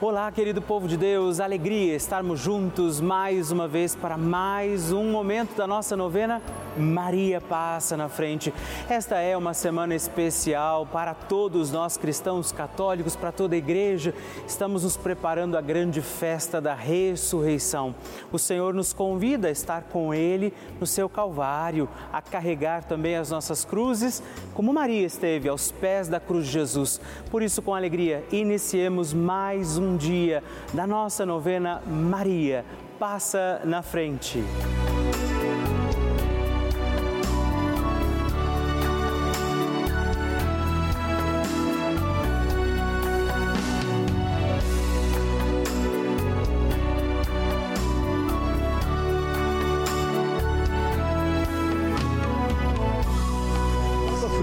Olá, 0.00 0.30
querido 0.30 0.62
povo 0.62 0.86
de 0.86 0.96
Deus, 0.96 1.40
alegria 1.40 1.96
estarmos 1.96 2.38
juntos 2.38 3.00
mais 3.00 3.50
uma 3.50 3.66
vez 3.66 3.96
para 3.96 4.16
mais 4.16 4.92
um 4.92 5.10
momento 5.10 5.56
da 5.56 5.66
nossa 5.66 5.96
novena. 5.96 6.40
Maria 6.78 7.40
passa 7.40 7.96
na 7.96 8.08
frente. 8.08 8.52
Esta 8.88 9.16
é 9.16 9.36
uma 9.36 9.54
semana 9.54 9.94
especial 9.94 10.86
para 10.86 11.14
todos 11.14 11.70
nós 11.70 11.96
cristãos 11.96 12.52
católicos, 12.52 13.16
para 13.16 13.32
toda 13.32 13.54
a 13.54 13.58
igreja. 13.58 14.14
Estamos 14.46 14.84
nos 14.84 14.96
preparando 14.96 15.56
a 15.56 15.60
grande 15.60 16.00
festa 16.00 16.60
da 16.60 16.74
ressurreição. 16.74 17.94
O 18.32 18.38
Senhor 18.38 18.72
nos 18.74 18.92
convida 18.92 19.48
a 19.48 19.50
estar 19.50 19.84
com 19.84 20.14
Ele 20.14 20.52
no 20.80 20.86
seu 20.86 21.08
Calvário, 21.08 21.88
a 22.12 22.22
carregar 22.22 22.84
também 22.84 23.16
as 23.16 23.30
nossas 23.30 23.64
cruzes, 23.64 24.22
como 24.54 24.72
Maria 24.72 25.06
esteve 25.06 25.48
aos 25.48 25.70
pés 25.70 26.08
da 26.08 26.20
cruz 26.20 26.46
de 26.46 26.52
Jesus. 26.52 27.00
Por 27.30 27.42
isso, 27.42 27.62
com 27.62 27.74
alegria, 27.74 28.24
iniciemos 28.30 29.12
mais 29.12 29.78
um 29.78 29.96
dia 29.96 30.42
da 30.72 30.86
nossa 30.86 31.24
novena 31.26 31.82
Maria. 31.86 32.64
Passa 32.98 33.60
na 33.64 33.82
frente. 33.82 34.42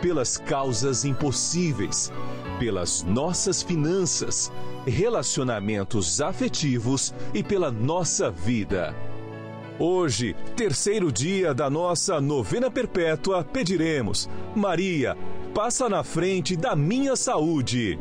pelas 0.00 0.36
causas 0.36 1.04
impossíveis, 1.04 2.12
pelas 2.58 3.02
nossas 3.02 3.62
finanças, 3.62 4.52
relacionamentos 4.86 6.20
afetivos 6.20 7.14
e 7.34 7.42
pela 7.42 7.70
nossa 7.70 8.30
vida. 8.30 8.94
Hoje, 9.78 10.34
terceiro 10.56 11.12
dia 11.12 11.52
da 11.52 11.68
nossa 11.68 12.20
novena 12.20 12.70
perpétua, 12.70 13.44
pediremos: 13.44 14.28
Maria, 14.54 15.16
passa 15.54 15.88
na 15.88 16.02
frente 16.02 16.56
da 16.56 16.74
minha 16.74 17.14
saúde. 17.14 17.98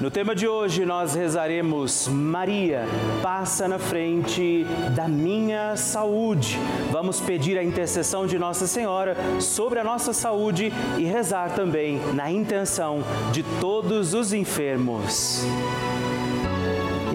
No 0.00 0.12
tema 0.12 0.32
de 0.32 0.46
hoje 0.46 0.86
nós 0.86 1.16
rezaremos 1.16 2.06
Maria, 2.06 2.84
passa 3.20 3.66
na 3.66 3.80
frente 3.80 4.64
da 4.94 5.08
minha 5.08 5.76
saúde. 5.76 6.56
Vamos 6.92 7.20
pedir 7.20 7.58
a 7.58 7.64
intercessão 7.64 8.24
de 8.24 8.38
Nossa 8.38 8.68
Senhora 8.68 9.16
sobre 9.40 9.80
a 9.80 9.84
nossa 9.84 10.12
saúde 10.12 10.72
e 10.96 11.02
rezar 11.02 11.52
também 11.56 11.98
na 12.14 12.30
intenção 12.30 13.02
de 13.32 13.42
todos 13.60 14.14
os 14.14 14.32
enfermos. 14.32 15.44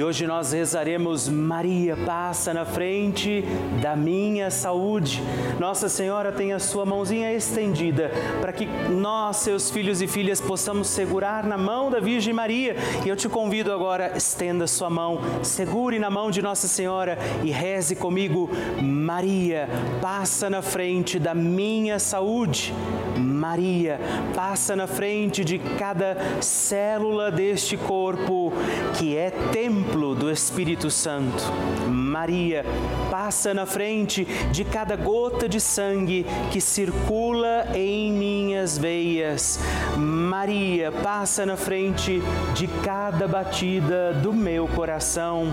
E 0.00 0.02
hoje 0.02 0.26
nós 0.26 0.52
rezaremos 0.52 1.28
Maria 1.28 1.94
passa 1.94 2.54
na 2.54 2.64
frente 2.64 3.44
da 3.82 3.94
minha 3.94 4.50
saúde. 4.50 5.22
Nossa 5.58 5.90
Senhora 5.90 6.32
tem 6.32 6.54
a 6.54 6.58
sua 6.58 6.86
mãozinha 6.86 7.30
estendida 7.34 8.10
para 8.40 8.50
que 8.50 8.64
nós, 8.88 9.36
seus 9.36 9.70
filhos 9.70 10.00
e 10.00 10.06
filhas, 10.06 10.40
possamos 10.40 10.88
segurar 10.88 11.44
na 11.44 11.58
mão 11.58 11.90
da 11.90 12.00
Virgem 12.00 12.32
Maria. 12.32 12.76
E 13.04 13.10
eu 13.10 13.14
te 13.14 13.28
convido 13.28 13.70
agora, 13.70 14.16
estenda 14.16 14.66
sua 14.66 14.88
mão, 14.88 15.20
segure 15.42 15.98
na 15.98 16.08
mão 16.08 16.30
de 16.30 16.40
Nossa 16.40 16.66
Senhora 16.66 17.18
e 17.44 17.50
reze 17.50 17.94
comigo: 17.94 18.48
Maria, 18.82 19.68
passa 20.00 20.48
na 20.48 20.62
frente 20.62 21.18
da 21.18 21.34
minha 21.34 21.98
saúde. 21.98 22.72
Maria, 23.40 23.98
passa 24.34 24.76
na 24.76 24.86
frente 24.86 25.42
de 25.42 25.58
cada 25.58 26.42
célula 26.42 27.30
deste 27.30 27.74
corpo 27.74 28.52
que 28.98 29.16
é 29.16 29.30
templo 29.30 30.14
do 30.14 30.30
Espírito 30.30 30.90
Santo. 30.90 31.42
Maria, 31.88 32.66
passa 33.10 33.54
na 33.54 33.64
frente 33.64 34.26
de 34.52 34.62
cada 34.62 34.94
gota 34.94 35.48
de 35.48 35.58
sangue 35.58 36.26
que 36.52 36.60
circula 36.60 37.68
em 37.74 38.12
minhas 38.12 38.76
veias. 38.76 39.58
Maria, 39.96 40.92
passa 40.92 41.46
na 41.46 41.56
frente 41.56 42.20
de 42.52 42.66
cada 42.84 43.26
batida 43.26 44.12
do 44.12 44.34
meu 44.34 44.68
coração. 44.68 45.46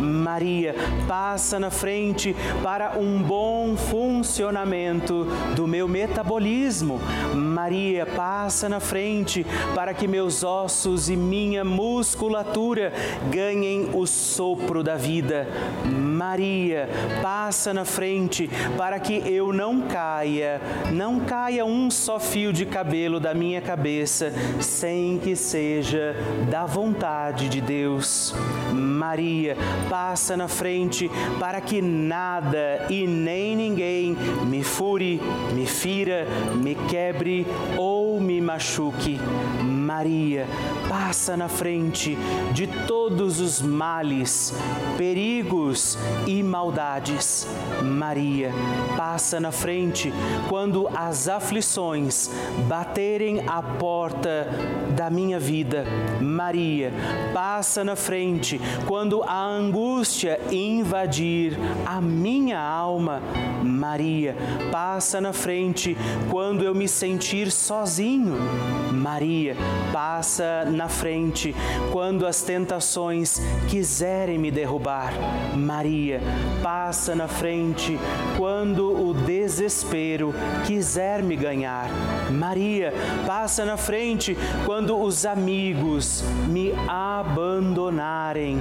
Maria, 0.00 0.72
passa 1.08 1.58
na 1.58 1.70
frente 1.70 2.36
para 2.62 2.96
um 2.96 3.20
bom 3.20 3.76
funcionamento 3.76 5.26
do 5.56 5.66
meu 5.66 5.88
metabolismo. 5.88 7.00
Maria, 7.34 8.04
passa 8.04 8.68
na 8.68 8.78
frente 8.78 9.46
para 9.74 9.94
que 9.94 10.06
meus 10.06 10.44
ossos 10.44 11.08
e 11.08 11.16
minha 11.16 11.64
musculatura 11.64 12.92
ganhem 13.30 13.88
o 13.94 14.06
sopro 14.06 14.82
da 14.82 14.96
vida. 14.96 15.48
Maria, 15.84 16.88
passa 17.22 17.72
na 17.72 17.84
frente 17.84 18.50
para 18.76 18.98
que 19.00 19.14
eu 19.26 19.52
não 19.52 19.82
caia, 19.82 20.60
não 20.92 21.20
caia 21.20 21.64
um 21.64 21.90
só 21.90 22.20
fio 22.20 22.52
de 22.52 22.66
cabelo 22.66 23.18
da 23.18 23.32
minha 23.32 23.60
cabeça 23.62 24.32
sem 24.60 25.18
que 25.18 25.34
seja 25.34 26.14
da 26.50 26.66
vontade 26.66 27.48
de 27.48 27.60
Deus. 27.60 28.34
Maria, 28.72 29.56
passa 29.88 30.36
na 30.36 30.48
frente 30.48 31.10
para 31.38 31.60
que 31.60 31.80
nada 31.80 32.86
e 32.90 33.06
nem 33.06 33.56
ninguém 33.56 34.16
me 34.46 34.62
fure, 34.62 35.20
me 35.54 35.66
fira, 35.66 36.26
me 36.54 36.74
quebre 36.74 37.13
ou 37.76 38.20
me 38.20 38.40
machuque. 38.40 39.18
Maria, 39.94 40.48
passa 40.88 41.36
na 41.36 41.48
frente 41.48 42.18
de 42.52 42.66
todos 42.66 43.38
os 43.38 43.62
males, 43.62 44.52
perigos 44.98 45.96
e 46.26 46.42
maldades. 46.42 47.46
Maria, 47.80 48.50
passa 48.96 49.38
na 49.38 49.52
frente 49.52 50.12
quando 50.48 50.88
as 50.88 51.28
aflições 51.28 52.28
baterem 52.66 53.44
à 53.46 53.62
porta 53.62 54.48
da 54.96 55.08
minha 55.08 55.38
vida. 55.38 55.84
Maria, 56.20 56.92
passa 57.32 57.84
na 57.84 57.94
frente 57.94 58.60
quando 58.88 59.22
a 59.22 59.44
angústia 59.44 60.40
invadir 60.50 61.56
a 61.86 62.00
minha 62.00 62.60
alma. 62.60 63.22
Maria, 63.62 64.34
passa 64.72 65.20
na 65.20 65.32
frente 65.32 65.96
quando 66.32 66.64
eu 66.64 66.74
me 66.74 66.88
sentir 66.88 67.52
sozinho. 67.52 68.34
Maria, 68.92 69.54
passa 69.92 70.64
na 70.64 70.88
frente 70.88 71.54
quando 71.92 72.26
as 72.26 72.42
tentações 72.42 73.40
quiserem 73.68 74.38
me 74.38 74.50
derrubar. 74.50 75.12
Maria, 75.56 76.20
passa 76.62 77.14
na 77.14 77.28
frente 77.28 77.98
quando 78.36 79.08
o 79.08 79.14
desespero 79.14 80.34
quiser 80.66 81.22
me 81.22 81.36
ganhar. 81.36 81.88
Maria, 82.30 82.92
passa 83.26 83.64
na 83.64 83.76
frente 83.76 84.36
quando 84.64 85.00
os 85.00 85.24
amigos 85.26 86.22
me 86.48 86.72
abandonarem. 86.88 88.58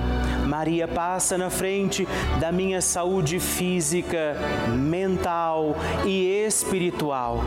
Maria, 0.47 0.87
passa 0.87 1.37
na 1.37 1.49
frente 1.49 2.07
da 2.39 2.51
minha 2.51 2.81
saúde 2.81 3.39
física, 3.39 4.35
mental 4.69 5.75
e 6.05 6.45
espiritual. 6.45 7.43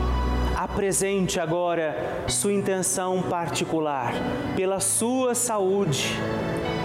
Apresente 0.69 1.39
agora 1.39 2.23
sua 2.27 2.53
intenção 2.53 3.21
particular 3.23 4.13
pela 4.55 4.79
sua 4.79 5.33
saúde, 5.33 6.09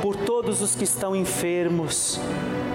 por 0.00 0.16
todos 0.16 0.62
os 0.62 0.74
que 0.74 0.84
estão 0.84 1.14
enfermos. 1.14 2.18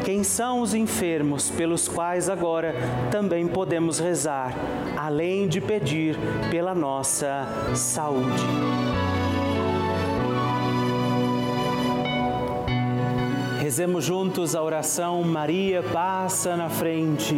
Quem 0.05 0.23
são 0.23 0.61
os 0.61 0.73
enfermos 0.73 1.49
pelos 1.49 1.87
quais 1.87 2.29
agora 2.29 2.75
também 3.09 3.47
podemos 3.47 3.99
rezar, 3.99 4.53
além 4.95 5.47
de 5.47 5.59
pedir 5.59 6.17
pela 6.51 6.75
nossa 6.75 7.47
saúde. 7.73 8.43
Rezemos 13.59 14.05
juntos 14.05 14.55
a 14.55 14.61
oração 14.61 15.23
Maria 15.23 15.81
passa 15.83 16.55
na 16.55 16.69
frente. 16.69 17.35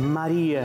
Maria 0.00 0.64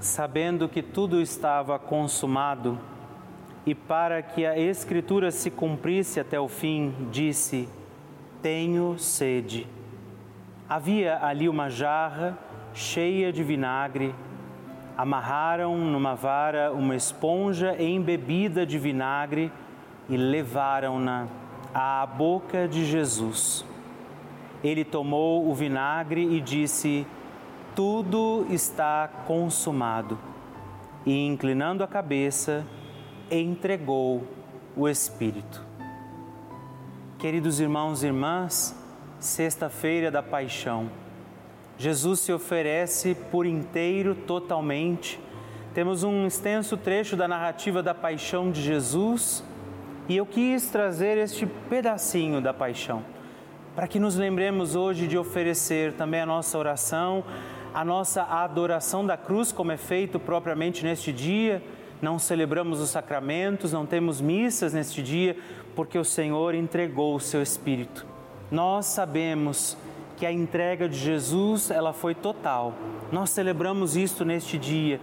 sabendo 0.00 0.68
que 0.68 0.82
tudo 0.82 1.20
estava 1.20 1.78
consumado, 1.78 2.78
e 3.64 3.74
para 3.74 4.22
que 4.22 4.46
a 4.46 4.56
Escritura 4.56 5.30
se 5.30 5.50
cumprisse 5.50 6.20
até 6.20 6.38
o 6.38 6.48
fim, 6.48 6.94
disse: 7.10 7.68
Tenho 8.40 8.96
sede. 8.98 9.66
Havia 10.68 11.24
ali 11.24 11.48
uma 11.48 11.68
jarra 11.68 12.38
cheia 12.72 13.32
de 13.32 13.42
vinagre. 13.42 14.14
Amarraram 14.96 15.76
numa 15.76 16.14
vara 16.14 16.72
uma 16.72 16.94
esponja 16.94 17.76
embebida 17.82 18.64
de 18.64 18.78
vinagre 18.78 19.52
e 20.08 20.16
levaram-na 20.16 21.26
à 21.74 22.06
boca 22.06 22.66
de 22.66 22.84
Jesus. 22.84 23.64
Ele 24.62 24.84
tomou 24.84 25.48
o 25.50 25.54
vinagre 25.54 26.22
e 26.22 26.40
disse: 26.40 27.06
tudo 27.76 28.46
está 28.48 29.06
consumado. 29.26 30.18
E 31.04 31.26
inclinando 31.26 31.84
a 31.84 31.86
cabeça, 31.86 32.66
entregou 33.30 34.24
o 34.74 34.88
Espírito. 34.88 35.62
Queridos 37.18 37.60
irmãos 37.60 38.02
e 38.02 38.06
irmãs, 38.06 38.74
sexta-feira 39.20 40.10
da 40.10 40.22
paixão. 40.22 40.90
Jesus 41.76 42.20
se 42.20 42.32
oferece 42.32 43.14
por 43.30 43.44
inteiro, 43.44 44.14
totalmente. 44.14 45.20
Temos 45.74 46.02
um 46.02 46.26
extenso 46.26 46.78
trecho 46.78 47.14
da 47.14 47.28
narrativa 47.28 47.82
da 47.82 47.92
paixão 47.92 48.50
de 48.50 48.62
Jesus 48.62 49.44
e 50.08 50.16
eu 50.16 50.24
quis 50.24 50.70
trazer 50.70 51.18
este 51.18 51.44
pedacinho 51.44 52.40
da 52.40 52.54
paixão, 52.54 53.04
para 53.74 53.86
que 53.86 53.98
nos 53.98 54.16
lembremos 54.16 54.74
hoje 54.74 55.06
de 55.06 55.18
oferecer 55.18 55.92
também 55.92 56.22
a 56.22 56.26
nossa 56.26 56.56
oração 56.56 57.22
a 57.76 57.84
nossa 57.84 58.22
adoração 58.22 59.04
da 59.04 59.18
cruz, 59.18 59.52
como 59.52 59.70
é 59.70 59.76
feito 59.76 60.18
propriamente 60.18 60.82
neste 60.82 61.12
dia. 61.12 61.62
Não 62.00 62.18
celebramos 62.18 62.80
os 62.80 62.88
sacramentos, 62.88 63.70
não 63.70 63.84
temos 63.84 64.18
missas 64.18 64.72
neste 64.72 65.02
dia, 65.02 65.36
porque 65.74 65.98
o 65.98 66.04
Senhor 66.04 66.54
entregou 66.54 67.14
o 67.14 67.20
seu 67.20 67.42
Espírito. 67.42 68.06
Nós 68.50 68.86
sabemos 68.86 69.76
que 70.16 70.24
a 70.24 70.32
entrega 70.32 70.88
de 70.88 70.96
Jesus 70.96 71.70
ela 71.70 71.92
foi 71.92 72.14
total. 72.14 72.72
Nós 73.12 73.28
celebramos 73.28 73.94
isto 73.94 74.24
neste 74.24 74.56
dia. 74.56 74.98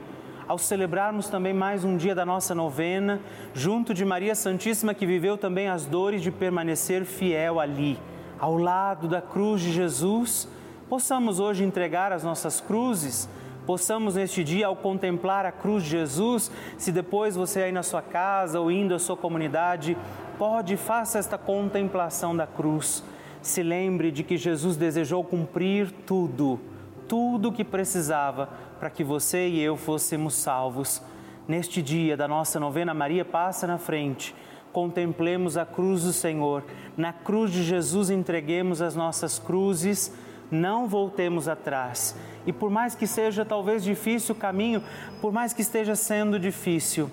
Ao 0.48 0.58
celebrarmos 0.58 1.30
também 1.30 1.54
mais 1.54 1.84
um 1.84 1.96
dia 1.96 2.16
da 2.16 2.26
nossa 2.26 2.56
novena, 2.56 3.22
junto 3.54 3.94
de 3.94 4.04
Maria 4.04 4.34
Santíssima, 4.34 4.96
que 4.96 5.06
viveu 5.06 5.38
também 5.38 5.68
as 5.68 5.86
dores 5.86 6.24
de 6.24 6.32
permanecer 6.32 7.06
fiel 7.06 7.60
ali, 7.60 8.00
ao 8.40 8.58
lado 8.58 9.08
da 9.08 9.22
cruz 9.22 9.62
de 9.62 9.72
Jesus, 9.72 10.48
possamos 10.90 11.40
hoje 11.40 11.64
entregar 11.64 12.12
as 12.12 12.24
nossas 12.24 12.60
cruzes, 12.62 13.30
possamos 13.66 14.16
neste 14.16 14.44
dia, 14.44 14.68
ao 14.68 14.76
contemplar 14.76 15.46
a 15.46 15.52
cruz 15.52 15.84
de 15.84 15.90
Jesus, 15.90 16.52
se 16.78 16.92
depois 16.92 17.36
você 17.36 17.64
aí 17.64 17.72
na 17.72 17.84
sua 17.84 18.02
casa 18.02 18.60
ou 18.60 18.72
indo 18.72 18.94
à 18.94 19.00
sua 19.00 19.16
comunidade, 19.18 19.98
pode, 20.38 20.78
faça 20.78 21.20
esta 21.20 21.38
contemplação 21.38 22.36
da 22.36 22.46
cruz. 22.46 23.04
Se 23.42 23.62
lembre 23.62 24.12
de 24.12 24.24
que 24.24 24.38
Jesus 24.38 24.78
desejou 24.78 25.24
cumprir 25.24 25.92
tudo, 26.06 26.60
tudo 27.08 27.50
o 27.50 27.52
que 27.52 27.64
precisava 27.64 28.50
para 28.80 28.90
que 28.90 29.04
você 29.04 29.48
e 29.48 29.62
eu 29.62 29.78
fôssemos 29.78 30.34
salvos. 30.36 31.02
Neste 31.48 31.82
dia 31.82 32.16
da 32.16 32.28
nossa 32.28 32.60
novena 32.60 32.94
Maria 32.94 33.26
passa 33.26 33.68
na 33.68 33.78
frente, 33.78 34.34
contemplemos 34.72 35.58
a 35.58 35.66
cruz 35.66 36.04
do 36.04 36.14
Senhor. 36.14 36.64
Na 36.96 37.12
cruz 37.12 37.52
de 37.52 37.64
Jesus 37.64 38.10
entreguemos 38.10 38.82
as 38.82 38.96
nossas 38.96 39.38
cruzes, 39.40 40.14
não 40.54 40.88
voltemos 40.88 41.48
atrás. 41.48 42.16
E 42.46 42.54
por 42.54 42.70
mais 42.70 42.96
que 42.96 43.08
seja 43.08 43.44
talvez 43.44 43.84
difícil 43.84 44.36
o 44.36 44.38
caminho, 44.38 44.84
por 45.22 45.32
mais 45.32 45.54
que 45.54 45.62
esteja 45.62 45.96
sendo 45.96 46.40
difícil, 46.40 47.10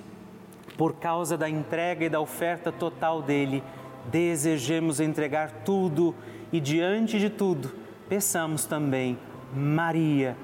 por 0.76 0.94
causa 0.94 1.36
da 1.36 1.48
entrega 1.48 2.04
e 2.04 2.08
da 2.08 2.20
oferta 2.20 2.70
total 2.70 3.22
dele, 3.22 3.62
desejemos 4.10 5.00
entregar 5.00 5.50
tudo 5.64 6.14
e 6.52 6.60
diante 6.60 7.18
de 7.18 7.30
tudo, 7.30 7.72
peçamos 8.08 8.64
também, 8.64 9.18
Maria, 9.54 10.36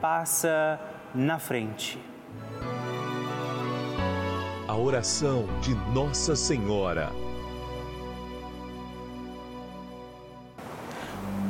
passa 0.00 0.80
na 1.14 1.38
frente 1.38 1.98
a 4.70 4.76
oração 4.76 5.48
de 5.60 5.74
Nossa 5.92 6.36
Senhora. 6.36 7.10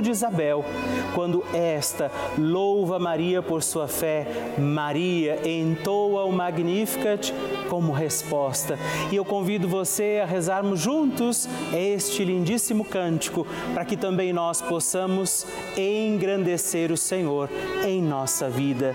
de 0.00 0.10
Isabel. 0.10 0.64
Quando 1.14 1.44
esta 1.52 2.10
louva 2.38 2.98
Maria 2.98 3.42
por 3.42 3.62
sua 3.62 3.88
fé, 3.88 4.26
Maria 4.58 5.40
entoa 5.48 6.24
o 6.24 6.32
Magnificat 6.32 7.32
como 7.68 7.92
resposta. 7.92 8.78
E 9.10 9.16
eu 9.16 9.24
convido 9.24 9.68
você 9.68 10.20
a 10.22 10.26
rezarmos 10.26 10.80
juntos 10.80 11.48
este 11.72 12.24
lindíssimo 12.24 12.84
cântico, 12.84 13.46
para 13.74 13.84
que 13.84 13.96
também 13.96 14.32
nós 14.32 14.62
possamos 14.62 15.46
engrandecer 15.76 16.92
o 16.92 16.96
Senhor 16.96 17.50
em 17.84 18.00
nossa 18.00 18.48
vida. 18.48 18.94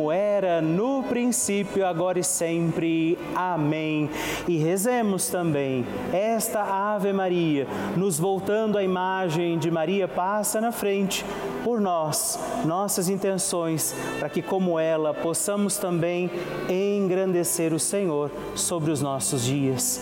era 0.09 0.61
no 0.61 1.03
princípio, 1.03 1.85
agora 1.85 2.17
e 2.17 2.23
sempre. 2.23 3.19
Amém. 3.35 4.09
E 4.47 4.57
rezemos 4.57 5.27
também 5.27 5.85
esta 6.13 6.61
Ave 6.61 7.11
Maria, 7.11 7.67
nos 7.97 8.17
voltando 8.17 8.77
à 8.77 8.83
imagem 8.83 9.59
de 9.59 9.69
Maria 9.69 10.07
passa 10.07 10.61
na 10.61 10.71
frente 10.71 11.25
por 11.65 11.81
nós, 11.81 12.39
nossas 12.65 13.09
intenções, 13.09 13.93
para 14.17 14.29
que, 14.29 14.41
como 14.41 14.79
ela, 14.79 15.13
possamos 15.13 15.77
também 15.77 16.31
engrandecer 16.69 17.73
o 17.73 17.79
Senhor 17.79 18.31
sobre 18.55 18.91
os 18.91 19.01
nossos 19.01 19.43
dias. 19.43 20.01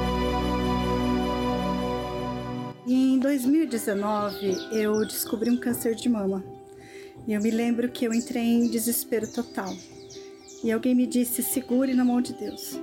2019, 3.21 4.57
eu 4.71 5.05
descobri 5.05 5.49
um 5.51 5.55
câncer 5.55 5.93
de 5.93 6.09
mama. 6.09 6.43
E 7.27 7.33
eu 7.33 7.41
me 7.41 7.51
lembro 7.51 7.89
que 7.89 8.03
eu 8.03 8.13
entrei 8.13 8.43
em 8.43 8.67
desespero 8.67 9.31
total. 9.31 9.73
E 10.63 10.71
alguém 10.71 10.95
me 10.95 11.05
disse: 11.05 11.43
segure 11.43 11.93
na 11.93 12.03
mão 12.03 12.19
de 12.19 12.33
Deus. 12.33 12.79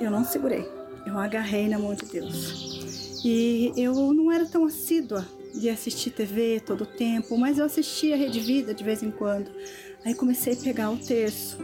Eu 0.00 0.10
não 0.10 0.24
segurei, 0.24 0.64
eu 1.04 1.18
agarrei 1.18 1.68
na 1.68 1.78
mão 1.78 1.94
de 1.94 2.06
Deus. 2.06 3.22
E 3.24 3.72
eu 3.76 4.14
não 4.14 4.30
era 4.30 4.46
tão 4.46 4.64
assídua 4.64 5.26
de 5.52 5.68
assistir 5.68 6.10
TV 6.10 6.60
todo 6.64 6.84
o 6.84 6.86
tempo, 6.86 7.36
mas 7.36 7.58
eu 7.58 7.64
assistia 7.64 8.14
a 8.14 8.18
Rede 8.18 8.38
Vida 8.38 8.72
de 8.72 8.84
vez 8.84 9.02
em 9.02 9.10
quando. 9.10 9.50
Aí 10.04 10.14
comecei 10.14 10.52
a 10.52 10.56
pegar 10.56 10.90
o 10.90 10.96
terço 10.96 11.58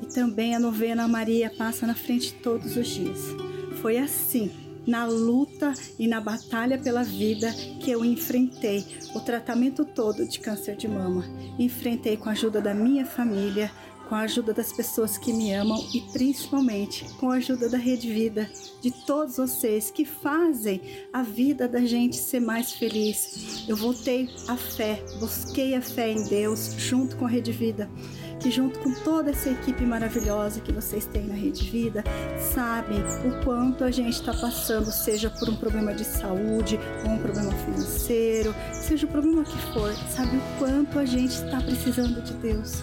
e 0.00 0.06
também 0.06 0.54
a 0.54 0.60
novena 0.60 1.08
Maria 1.08 1.50
passa 1.50 1.86
na 1.88 1.94
frente 1.94 2.34
todos 2.34 2.76
os 2.76 2.86
dias. 2.86 3.18
Foi 3.82 3.98
assim, 3.98 4.52
na 4.88 5.04
luta 5.04 5.74
e 5.98 6.08
na 6.08 6.18
batalha 6.18 6.78
pela 6.78 7.04
vida 7.04 7.52
que 7.78 7.90
eu 7.90 8.02
enfrentei 8.02 8.86
o 9.14 9.20
tratamento 9.20 9.84
todo 9.84 10.26
de 10.26 10.40
câncer 10.40 10.76
de 10.76 10.88
mama. 10.88 11.26
Enfrentei 11.58 12.16
com 12.16 12.30
a 12.30 12.32
ajuda 12.32 12.58
da 12.58 12.72
minha 12.72 13.04
família, 13.04 13.70
com 14.08 14.14
a 14.14 14.20
ajuda 14.20 14.54
das 14.54 14.72
pessoas 14.72 15.18
que 15.18 15.30
me 15.30 15.52
amam 15.52 15.78
e 15.92 16.00
principalmente 16.10 17.04
com 17.16 17.30
a 17.30 17.34
ajuda 17.34 17.68
da 17.68 17.76
Rede 17.76 18.10
Vida, 18.10 18.50
de 18.80 18.90
todos 19.04 19.36
vocês 19.36 19.90
que 19.90 20.06
fazem 20.06 20.80
a 21.12 21.22
vida 21.22 21.68
da 21.68 21.80
gente 21.80 22.16
ser 22.16 22.40
mais 22.40 22.72
feliz. 22.72 23.66
Eu 23.68 23.76
voltei 23.76 24.30
à 24.48 24.56
fé, 24.56 25.04
busquei 25.20 25.74
a 25.74 25.82
fé 25.82 26.10
em 26.10 26.26
Deus 26.26 26.72
junto 26.78 27.14
com 27.18 27.26
a 27.26 27.28
Rede 27.28 27.52
Vida 27.52 27.90
que 28.38 28.50
junto 28.50 28.78
com 28.78 28.92
toda 28.92 29.30
essa 29.30 29.50
equipe 29.50 29.84
maravilhosa 29.84 30.60
que 30.60 30.72
vocês 30.72 31.06
têm 31.06 31.26
na 31.26 31.34
Rede 31.34 31.68
Vida, 31.70 32.04
sabem 32.38 32.98
o 33.24 33.44
quanto 33.44 33.84
a 33.84 33.90
gente 33.90 34.14
está 34.14 34.32
passando, 34.32 34.90
seja 34.90 35.30
por 35.30 35.48
um 35.48 35.56
problema 35.56 35.94
de 35.94 36.04
saúde 36.04 36.78
ou 37.04 37.12
um 37.12 37.18
problema 37.18 37.52
financeiro, 37.52 38.54
seja 38.72 39.06
o 39.06 39.08
problema 39.08 39.44
que 39.44 39.58
for, 39.72 39.92
sabe 40.10 40.36
o 40.36 40.58
quanto 40.58 40.98
a 40.98 41.04
gente 41.04 41.32
está 41.32 41.60
precisando 41.60 42.22
de 42.22 42.32
Deus. 42.34 42.82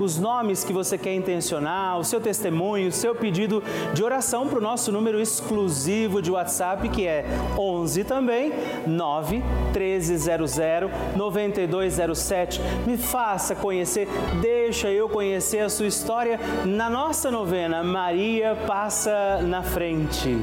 os 0.00 0.18
nomes 0.18 0.64
que 0.64 0.72
você 0.72 0.96
quer 0.96 1.14
intencionar, 1.14 1.98
o 1.98 2.04
seu 2.04 2.20
testemunho, 2.20 2.88
o 2.88 2.92
seu 2.92 3.14
pedido 3.14 3.62
de 3.92 4.02
oração 4.02 4.46
para 4.46 4.58
o 4.58 4.62
nosso 4.62 4.92
número 4.92 5.20
exclusivo 5.20 6.22
de 6.22 6.30
WhatsApp 6.30 6.88
que 6.88 7.06
é 7.06 7.24
11 7.58 8.04
também 8.04 8.52
9 8.86 9.42
1300 9.72 10.52
9207. 11.16 12.60
Me 12.86 12.96
faça 12.96 13.54
conhecer, 13.54 14.08
deixa 14.40 14.90
eu 14.90 15.08
conhecer 15.08 15.60
a 15.60 15.68
sua 15.68 15.86
história 15.86 16.38
na 16.64 16.88
nossa 16.90 17.30
novena 17.30 17.82
Maria 17.82 18.56
passa 18.66 19.40
na 19.42 19.62
frente. 19.62 20.36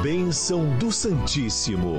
Bênção 0.02 0.66
do 0.78 0.92
Santíssimo. 0.92 1.96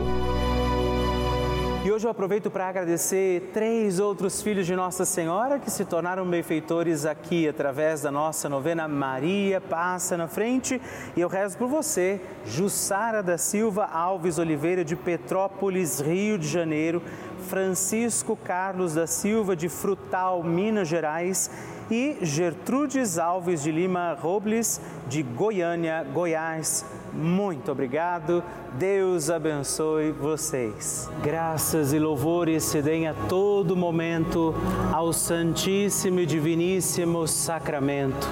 E 1.86 1.92
hoje 1.92 2.08
eu 2.08 2.10
aproveito 2.10 2.50
para 2.50 2.68
agradecer 2.68 3.52
três 3.54 4.00
outros 4.00 4.42
filhos 4.42 4.66
de 4.66 4.76
Nossa 4.76 5.06
Senhora 5.06 5.60
que 5.60 5.70
se 5.70 5.86
tornaram 5.86 6.28
benfeitores 6.28 7.06
aqui 7.06 7.48
através 7.48 8.02
da 8.02 8.10
nossa 8.12 8.50
novena 8.50 8.88
Maria 8.88 9.62
Passa 9.62 10.18
na 10.18 10.28
Frente. 10.28 10.82
E 11.16 11.22
eu 11.22 11.28
rezo 11.28 11.56
por 11.60 11.68
você, 11.68 12.20
Jussara 12.44 13.22
da 13.22 13.38
Silva 13.38 13.86
Alves 13.86 14.40
Oliveira 14.40 14.84
de 14.84 14.96
Petrópolis, 14.96 16.00
Rio 16.00 16.40
de 16.40 16.48
Janeiro, 16.48 17.04
Francisco 17.48 18.36
Carlos 18.36 18.94
da 18.94 19.08
Silva 19.08 19.56
de 19.56 19.70
Frutal, 19.70 20.44
Minas 20.44 20.88
Gerais 20.88 21.50
e 21.90 22.18
Gertrudes 22.22 23.18
Alves 23.18 23.62
de 23.62 23.72
Lima 23.72 24.18
Robles 24.20 24.82
de 25.08 25.22
Goiânia, 25.22 26.04
Goiás. 26.04 26.86
Muito 27.14 27.72
obrigado. 27.72 28.44
Deus 28.74 29.30
abençoe 29.30 30.12
vocês. 30.12 31.10
Graças 31.24 31.94
e 31.94 32.00
louvores 32.00 32.64
se 32.64 32.82
deem 32.82 33.08
a 33.08 33.14
todo 33.14 33.76
momento 33.76 34.54
ao 34.92 35.14
Santíssimo 35.14 36.20
e 36.20 36.26
Diviníssimo 36.26 37.28
Sacramento. 37.28 38.28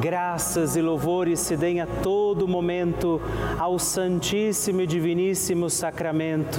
Graças 0.00 0.76
e 0.76 0.82
louvores 0.82 1.40
se 1.40 1.56
deem 1.56 1.80
a 1.80 1.86
todo 1.86 2.48
momento 2.48 3.20
ao 3.58 3.78
Santíssimo 3.78 4.80
e 4.80 4.86
Diviníssimo 4.86 5.68
Sacramento. 5.68 6.58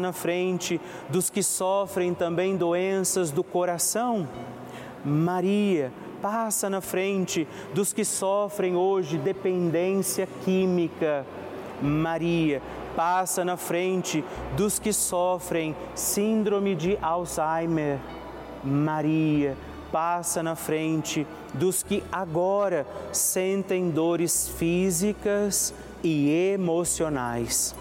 na 0.00 0.12
frente 0.12 0.80
dos 1.10 1.28
que 1.28 1.42
sofrem 1.42 2.14
também 2.14 2.56
doenças 2.56 3.30
do 3.30 3.44
coração. 3.44 4.26
Maria 5.04 5.92
passa 6.22 6.70
na 6.70 6.80
frente 6.80 7.46
dos 7.74 7.92
que 7.92 8.02
sofrem 8.02 8.74
hoje 8.74 9.18
dependência 9.18 10.26
química. 10.42 11.26
Maria 11.82 12.62
passa 12.96 13.44
na 13.44 13.58
frente 13.58 14.24
dos 14.56 14.78
que 14.78 14.92
sofrem 14.92 15.76
síndrome 15.94 16.74
de 16.74 16.96
Alzheimer. 17.02 17.98
Maria 18.64 19.54
passa 19.90 20.42
na 20.42 20.56
frente 20.56 21.26
dos 21.52 21.82
que 21.82 22.02
agora 22.10 22.86
sentem 23.12 23.90
dores 23.90 24.48
físicas 24.48 25.74
e 26.02 26.54
emocionais. 26.54 27.74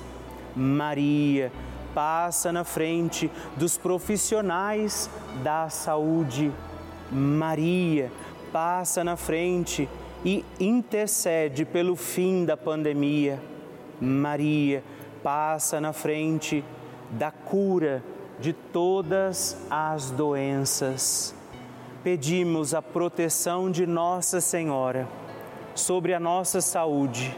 Maria 0.55 1.51
passa 1.93 2.51
na 2.51 2.63
frente 2.63 3.29
dos 3.55 3.77
profissionais 3.77 5.09
da 5.43 5.69
saúde. 5.69 6.51
Maria 7.11 8.11
passa 8.51 9.03
na 9.03 9.15
frente 9.15 9.87
e 10.23 10.45
intercede 10.59 11.65
pelo 11.65 11.95
fim 11.95 12.45
da 12.45 12.55
pandemia. 12.55 13.39
Maria 13.99 14.83
passa 15.23 15.79
na 15.79 15.93
frente 15.93 16.63
da 17.11 17.31
cura 17.31 18.03
de 18.39 18.53
todas 18.53 19.57
as 19.69 20.11
doenças. 20.11 21.35
Pedimos 22.03 22.73
a 22.73 22.81
proteção 22.81 23.69
de 23.69 23.85
Nossa 23.85 24.41
Senhora 24.41 25.07
sobre 25.75 26.13
a 26.13 26.19
nossa 26.19 26.59
saúde 26.61 27.37